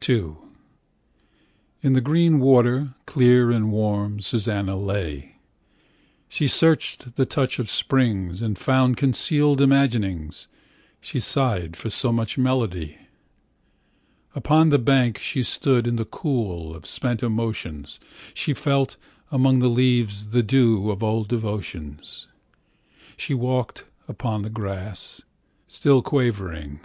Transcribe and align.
IIIn 0.00 0.34
the 1.82 2.00
green 2.00 2.40
water, 2.40 2.96
clear 3.06 3.52
and 3.52 3.70
warm, 3.70 4.18
Susanna 4.18 4.76
lay. 4.76 5.36
She 6.28 6.46
searchedThe 6.46 7.28
touch 7.28 7.60
of 7.60 7.70
springs, 7.70 8.42
And 8.42 8.56
foundConcealed 8.56 9.60
imaginings. 9.60 10.48
She 11.00 11.18
sighedFor 11.20 11.92
so 11.92 12.10
much 12.10 12.36
melody. 12.36 12.98
Upon 14.34 14.70
the 14.70 14.78
bank 14.80 15.18
she 15.18 15.42
stoodIn 15.42 15.98
the 15.98 16.04
coolOf 16.04 16.84
spent 16.84 17.22
emotions. 17.22 18.00
She 18.34 18.54
felt, 18.54 18.96
among 19.30 19.60
the 19.60 19.68
leaves, 19.70 20.30
The 20.30 20.42
dewOf 20.42 21.00
old 21.00 21.28
devotions. 21.28 22.26
She 23.16 23.34
walked 23.34 23.84
upon 24.08 24.42
the 24.42 24.50
grass, 24.50 25.22
Still 25.68 26.02
quavering. 26.02 26.80